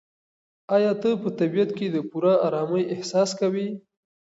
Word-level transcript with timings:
ایا 0.75 0.91
ته 1.01 1.09
په 1.21 1.29
طبیعت 1.39 1.69
کې 1.77 1.87
د 1.91 1.97
پوره 2.09 2.33
ارامۍ 2.47 2.83
احساس 2.93 3.29
کوې؟ 3.39 3.67